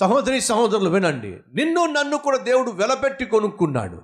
[0.00, 1.40] సహోదరి సహోదరులు వినండి.
[1.54, 4.02] నిన్ను నన్ను కూడా దేవుడు వెలపెట్టి కొనుక్కున్నాడు.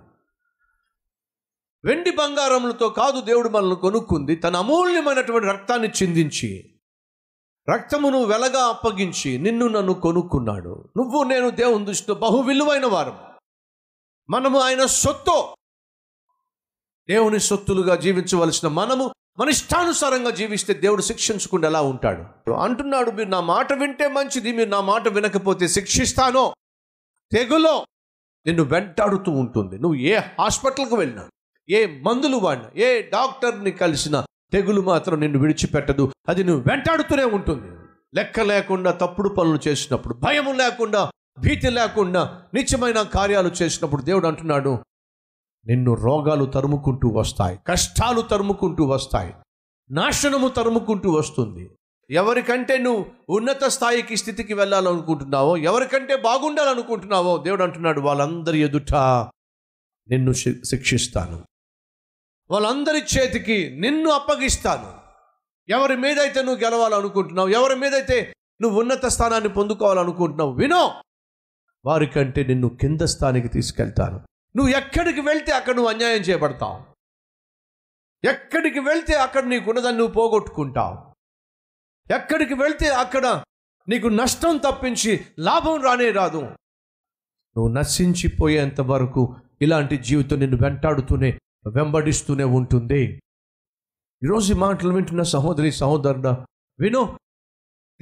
[1.84, 4.36] వెండి బంగారములతో కాదు దేవుడు మనల్ని కొనుక్కుంది.
[4.36, 6.80] తన అమూల్యమైనటువంటి రక్తాన్ని చిందించి
[7.74, 10.88] రక్తమును వెలగా అప్పగించి నిన్ను నన్ను కొనుక్కున్నాడు.
[10.96, 13.18] నువ్వు నేను దేవుని దృష్టితో బహు విలువైన వారం
[14.30, 15.54] మనము ఆయన సొత్తు
[17.08, 22.52] దేవుని సొత్తులుగా జీవించవలసిన మనము మన ఇష్టానుసారంగా జీవిస్తే దేవుడు శిక్షించకుండా ఎలా ఉంటాడు?
[22.52, 26.54] అంటున్నాడు మీరు నా మాట వింటే మంచిది మీరు నా మాట వినకపోతే శిక్షిస్తానో.
[27.32, 27.84] తెగులో
[28.46, 29.78] నిన్ను వెంటాడుతూ ఉంటుంది.
[29.78, 31.28] నువ్వు ఏ హాస్పిటల్కి వెళ్ళినా
[31.70, 36.12] ఏ మందులు వాడినా ఏ డాక్టర్ని కలిసినా తెగులు మాత్రం నిన్ను విడిచిపెట్టదు.
[36.28, 37.72] అది నువ్వు వెంటాడుతూనే ఉంటుంది.
[38.14, 44.78] లెక్క లేకుండా తప్పుడు పనులు చేసినప్పుడు భయం లేకుండా భీతి లేకుండా నిత్యమైన కార్యాలు చేసినప్పుడు దేవుడు అంటున్నాడు
[45.66, 49.34] నిన్ను రోగాలు తరుముకుంటూ వస్తాయి కష్టాలు తరుముకుంటూ వస్తాయి
[49.90, 51.70] నాశనము తరుముకుంటూ వస్తుంది.
[52.10, 58.94] ఎవరికంటే నువ్వు ఉన్నత స్థాయికి స్థితికి వెళ్ళాలనుకుంటున్నావో ఎవరికంటే బాగుండాలనుకుంటున్నావో దేవుడు అంటున్నాడు వాళ్ళందరి ఎదుట
[60.08, 61.44] నిన్ను శి- శిక్షిస్తాను.
[62.50, 64.92] వాళ్ళందరి చేతికి నిన్ను అప్పగిస్తాను.
[65.68, 70.92] ఎవరి మీదైతే నువ్వు గెలవాలనుకుంటున్నావు ఎవరి మీదైతే నువ్వు ఉన్నత స్థానాన్ని పొందుకోవాలనుకుంటున్నావు వినో!
[71.84, 74.20] వారికంటే నిన్ను కింద స్థానికి తీసుకెళ్తాను.
[74.56, 76.96] నువ్వు ఎక్కడికి వెళ్తే అక్కడ నువ్వు అన్యాయం చేయబడతావు.
[78.26, 81.16] ఎక్కడికి వెళ్తే అక్కడ నీకున్నదాన్ని నువ్వు పోగొట్టుకుంటావు.
[82.12, 83.44] ఎక్కడికి వెళ్తే అక్కడ
[83.88, 86.40] నీకు నష్టం తప్పించి లాభం రానే రాదు.
[87.56, 93.22] నువ్వు నశించిపోయేంత వరకు ఇలాంటి జీవితం నిన్ను వెంటాడుతూనే వెంబడిస్తూనే ఉంటుంది.
[94.24, 96.46] ఈరోజు ఈ మాటలు వింటున్న సహోదరి సహోదరుడా
[96.80, 97.18] విను.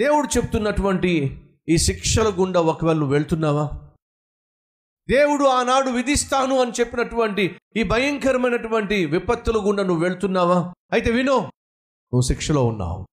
[0.01, 3.84] దేవుడు చెప్తున్నటువంటి ఈ శిక్షల గుండా ఒకవేళ నువ్వు వెళ్తున్నావా?
[5.11, 10.75] దేవుడు ఆనాడు విధిస్తాను అని చెప్పినటువంటి ఈ భయంకరమైనటువంటి విపత్తుల గుండా నువ్వు వెళ్తున్నావా?
[10.93, 13.07] అయితే వినో నువ్వు శిక్షలో ఉన్నావు.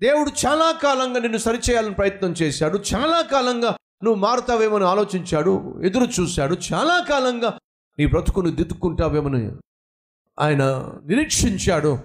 [0.00, 2.78] దేవుడు చాలా కాలంగా నిన్ను సరిచేయాలని ప్రయత్నం చేశాడు.
[2.94, 6.56] చాలా కాలంగా నువ్వు మారుతావేమని ఆలోచించాడు ఎదురు చూశాడు.
[6.72, 7.58] చాలా కాలంగా
[7.98, 9.52] నీ బ్రతుకును దిద్దుకుంటావేమని
[10.40, 11.98] ఆయన నిరీక్షించాడు.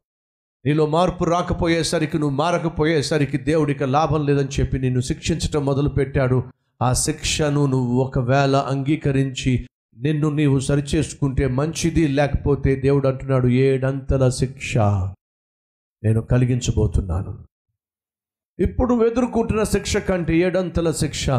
[0.65, 6.43] నీలో మార్పు రాకపోయేసరికి నువ్వు మారకపోయేసరికి దేవుడికి లాభం లేదని చెప్పి నిన్ను శిక్షించటం మొదలుపెట్టాడు.
[6.81, 14.77] ఆ శిక్షను నువ్వు ఒకవేళ అంగీకరించి నిన్ను నీవు సరిచేసుకుంటే మంచిది లేకపోతే దేవుడు అంటున్నాడు ఏడంతల శిక్ష
[16.03, 17.45] నేను కలిగించబోతున్నాను.
[18.59, 21.29] ఇప్పుడు ఎదుర్కొంటున్న శిక్ష కంటే ఏడంతల శిక్ష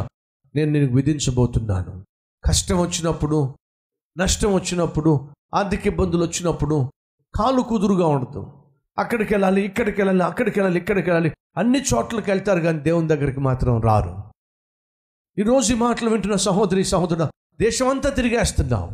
[0.55, 2.07] నేను నీకు విధించబోతున్నాను.
[2.45, 3.55] కష్టం వచ్చినప్పుడు
[4.19, 6.93] నష్టం వచ్చినప్పుడు ఆర్థిక ఇబ్బందులు వచ్చినప్పుడు
[7.35, 8.53] కాలు కుదురుగా ఉండదు.
[8.99, 11.37] అక్కడికి వెళ్ళాలి ఇక్కడికి వెళ్ళాలి అక్కడికి వెళ్ళాలి ఇక్కడికి వెళ్ళాలి.
[11.57, 14.32] అన్ని చోట్లకి వెళ్తారు కానీ దేవుని దగ్గరికి మాత్రం రారు.
[15.39, 17.29] ఈరోజు ఈ మాటలు వింటున్న సహోదరి సహోదరుడు
[17.61, 18.91] దేశమంతా తిరిగేస్తున్నావు.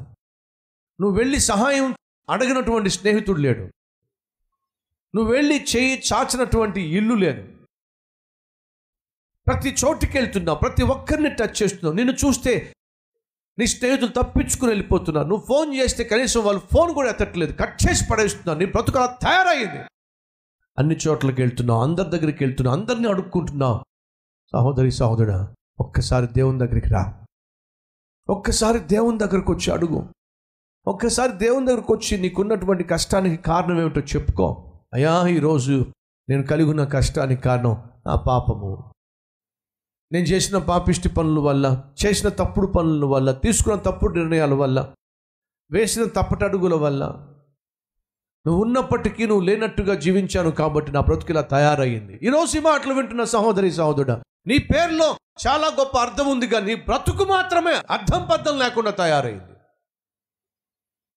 [1.00, 1.94] నువ్వు వెళ్ళి సహాయం
[2.30, 3.60] అడగినటువంటి స్నేహితుడు లేడు.
[5.14, 7.48] నువ్వు వెళ్ళి చేయి చాచినటువంటి ఇల్లు లేదు.
[9.46, 11.94] ప్రతి చోటుకి వెళ్తున్నావు ప్రతి ఒక్కరిని టచ్ చేస్తున్నావు.
[11.94, 12.72] నిన్ను చూస్తే
[13.58, 15.28] నీ స్నేహితులు తప్పించుకుని వెళ్ళిపోతున్నారు.
[15.28, 17.52] నువ్వు ఫోన్ చేస్తే కనీసం వాళ్ళు ఫోన్ కూడా ఎత్తట్లేదు.
[17.52, 18.58] కట్ చేసి పడేస్తున్నారు.
[18.58, 19.84] నీ బ్రతుకు అలా తయారయ్యింది
[20.78, 23.84] అన్ని చోట్లకి వెళ్తున్నావు అందరి దగ్గరికి వెళ్తున్నావు అందరినీ అడుక్కుంటున్నావు.
[24.52, 27.24] సహోదరి సహోదరుడా ఒక్కసారి దేవుని దగ్గరికి రా.
[28.28, 30.06] ఒక్కసారి దేవుని దగ్గరకు వచ్చి అడుగు.
[30.86, 34.72] ఒక్కసారి దేవుని దగ్గరకు వచ్చి నీకున్నటువంటి కష్టానికి కారణం ఏమిటో చెప్పుకో.
[34.94, 35.86] అయ్యా ఈరోజు
[36.28, 38.92] నేను కలిగి ఉన్న కష్టానికి కారణం నా పాపము.
[40.12, 44.94] నేను చేసిన పాపిష్టి పనుల వల్ల చేసిన తప్పుడు పనుల వల్ల తీసుకున్న తప్పుడు నిర్ణయాల వల్ల
[45.70, 47.04] వేసిన తప్పటడుగుల వల్ల
[48.46, 53.70] నువ్వు ఉన్నప్పటికీ నువ్వు లేనట్టుగా జీవించాను కాబట్టి నా బ్రతుకు ఇలా తయారయ్యింది ఈరోజు ఈ మాటలు వింటున్న సహోదరి
[53.70, 54.12] సహోదరుడు
[54.46, 59.52] నీ పేరులో చాలా గొప్ప అర్థం ఉంది కానీ బ్రతుకు మాత్రమే అర్థం పద్ధం లేకుండా తయారైంది.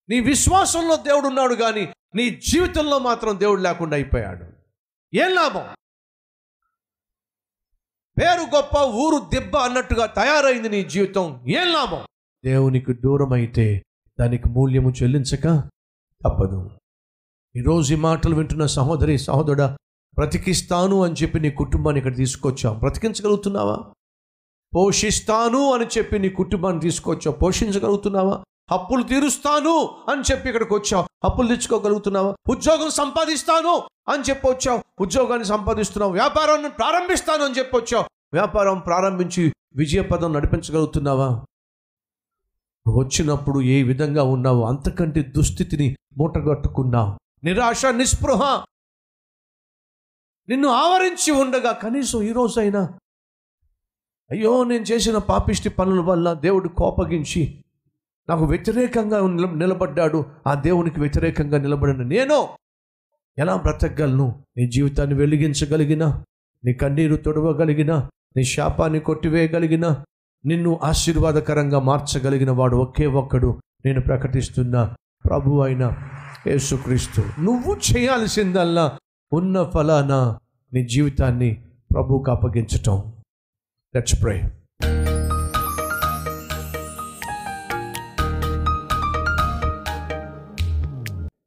[0.09, 4.45] నీ విశ్వాసంలో దేవుడు ఉన్నాడు కానీ నీ జీవితంలో మాత్రం దేవుడు లేకుండా అయిపోయాడు.
[5.13, 5.67] ఏం లాభం?
[8.21, 11.45] పేరు గొప్ప ఊరు దెబ్బ అన్నట్టుగా తయారైంది నీ జీవితం.
[11.47, 12.05] ఏం లాభం?
[12.45, 13.83] దేవునికి దూరం అయితే
[14.19, 15.69] దానికి మూల్యము చెల్లించక
[16.23, 16.69] తప్పదు.
[17.55, 19.77] ఈరోజు ఈ మాటలు వింటున్న సహోదరి సహోదరుడా
[20.13, 22.79] బ్రతికిస్తాను అని చెప్పి నీ కుటుంబాన్ని ఇక్కడ తీసుకొచ్చాం.
[22.79, 23.93] బ్రతికించగలుగుతున్నావా?
[24.75, 27.31] పోషిస్తాను అని చెప్పి నీ కుటుంబాన్ని తీసుకొచ్చావు.
[27.31, 28.43] పోషించగలుగుతున్నావా?
[28.71, 31.05] అప్పులు తీరుస్తాను అని చెప్పి ఇక్కడికి వచ్చావు.
[31.23, 34.83] అప్పులు తెచ్చుకోగలుగుతున్నావా ఉద్యోగం సంపాదిస్తాను అని చెప్పి వచ్చావు.
[34.99, 36.11] ఉద్యోగాన్ని సంపాదిస్తున్నావు.
[36.11, 38.05] వ్యాపారాన్ని ప్రారంభిస్తాను అని చెప్పి వచ్చావు.
[38.33, 41.45] వ్యాపారం ప్రారంభించి విజయపదం నడిపించగలుగుతున్నావా?
[42.97, 47.19] వచ్చినప్పుడు ఏ విధంగా ఉన్నావు అంతకంటే దుస్థితిని మూటగట్టుకున్నావు.
[47.43, 48.63] నిరాశ నిస్పృహ
[50.49, 52.99] నిన్ను ఆవరించి ఉండగా కనీసం ఈరోజైనా
[54.31, 57.63] అయ్యో నేను చేసిన పాపిష్టి పనుల వల్ల దేవుడు కోపగించి
[58.29, 59.19] నాకు వ్యతిరేకంగా
[59.55, 60.25] నిలబడ్డాడు.
[60.47, 62.47] ఆ దేవునికి వ్యతిరేకంగా నిలబడిన నేను
[63.37, 64.35] ఎలా బ్రతకగలను?
[64.57, 66.23] నీ జీవితాన్ని వెలిగించగలిగిన
[66.65, 67.95] నీ కన్నీరు తొడవగలిగిన
[68.37, 69.95] నీ శాపాన్ని కొట్టివేయగలిగిన
[70.45, 74.93] నిన్ను ఆశీర్వాదకరంగా మార్చగలిగిన వాడు ఒకే ఒక్కడు నేను ప్రకటిస్తున్న
[75.29, 75.91] ప్రభు అయిన
[76.47, 77.41] యేసుక్రీస్తు.
[77.41, 78.97] నువ్వు చేయాల్సిందల్లా
[79.33, 80.37] ఉన్న ఫలాన
[80.73, 83.10] నీ జీవితాన్ని ప్రభువుకు అప్పగించటం.
[83.95, 84.43] లెట్స్ ప్రే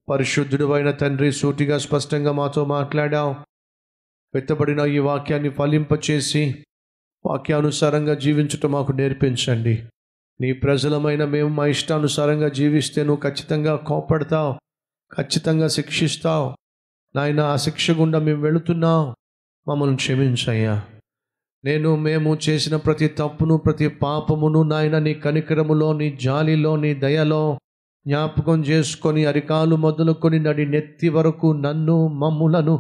[0.09, 3.35] పరిశుద్ధుడు అయిన తండ్రి సూటిగా స్పష్టంగా మాతో మాట్లాడావు.
[4.35, 6.65] వెత్తబడిన ఈ వాక్యాన్ని ఫలింపచేసి
[7.27, 9.85] వాక్యానుసారంగా జీవించటం మాకు నేర్పించండి.
[10.41, 14.53] నీ ప్రజలమైన మేము మా ఇష్టానుసారంగా జీవిస్తే నువ్వు ఖచ్చితంగా కోపడతావు
[15.17, 16.57] ఖచ్చితంగా శిక్షిస్తావు.
[17.17, 19.15] నాయన ఆ శిక్ష గుండా మేము వెళుతున్నాం
[19.69, 20.87] మమ్మల్ని క్షమించయ్యా.
[21.65, 27.59] నేను మేము చేసిన ప్రతి తప్పును ప్రతి పాపమును నాయన నీ కనికరములో నీ జాలిలో నీ దయలో
[28.07, 32.75] జ్ఞాపకం చేసుకొని అరికాలు మొదలుకొని నడి నెత్తి వరకు నన్ను మమ్ములను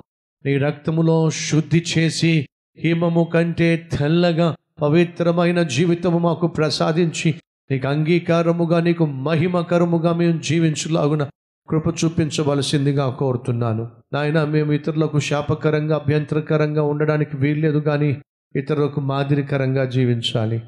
[0.44, 2.46] నీ రక్తములో శుద్ధి చేసి
[2.78, 7.32] హిమము కంటే తెల్లగా పవిత్రమైన జీవితము మాకు ప్రసాదించి
[7.70, 11.24] నీకు అంగీకారముగా నీకు మహిమకరముగా మేము జీవించలాగున
[11.68, 13.84] కృప చూపించవలసిందిగా కోరుతున్నాను.
[14.12, 18.10] నాయన మేము ఇతరులకు శాపకరంగా అభ్యంతరకరంగా ఉండడానికి వీల్లేదు కానీ
[18.56, 20.62] ఇతరులకు మాదిరికరంగా జీవించాలి.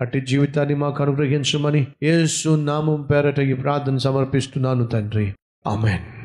[0.00, 5.34] అట్టి జీవితాన్ని మాకు అనుగ్రహించమని యేసు నామం పేరట ఈ ప్రార్థన సమర్పిస్తున్నాను తండ్రి.
[5.66, 6.12] ఆమెన్.